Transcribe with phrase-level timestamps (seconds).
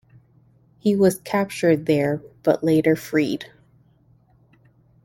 [0.79, 3.51] He was captured there but later freed.